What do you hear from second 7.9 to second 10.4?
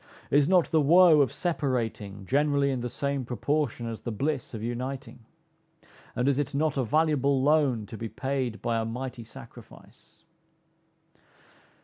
be paid by a mighty sacrifice?